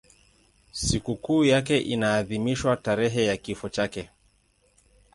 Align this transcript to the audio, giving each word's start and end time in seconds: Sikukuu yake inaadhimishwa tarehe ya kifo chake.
Sikukuu 0.71 1.43
yake 1.45 1.77
inaadhimishwa 1.79 2.77
tarehe 2.77 3.25
ya 3.25 3.37
kifo 3.37 3.69
chake. 3.69 4.09